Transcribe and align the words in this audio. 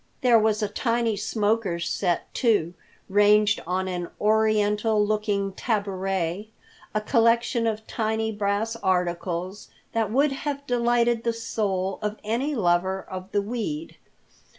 There 0.21 0.39
was 0.39 0.63
a 0.63 0.67
tiny 0.67 1.15
smoker's 1.15 1.87
set, 1.87 2.33
too, 2.33 2.73
ranged 3.07 3.61
on 3.67 3.87
an 3.87 4.07
oriental 4.19 5.05
looking 5.05 5.53
tabouret, 5.53 6.47
a 6.95 7.01
collection 7.01 7.67
of 7.67 7.85
tiny 7.85 8.31
brass 8.31 8.75
articles 8.77 9.67
that 9.91 10.09
would 10.11 10.31
have 10.31 10.65
delighted 10.65 11.23
the 11.23 11.33
soul 11.33 11.99
of 12.01 12.17
any 12.23 12.55
lover 12.55 13.05
of 13.11 13.31
the 13.31 13.43
weed. 13.43 13.97